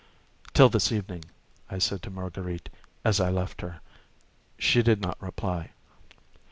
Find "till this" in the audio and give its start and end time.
0.55-0.91